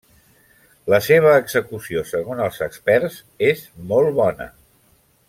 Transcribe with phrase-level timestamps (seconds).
[0.93, 3.21] La seva execució segons els experts,
[3.53, 3.63] és
[3.93, 4.49] molt bona.